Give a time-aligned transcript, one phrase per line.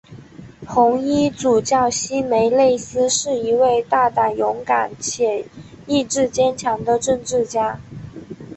[0.65, 5.45] 红衣主教希梅内斯是一位大胆勇敢且
[5.85, 7.79] 意志坚强的政治家。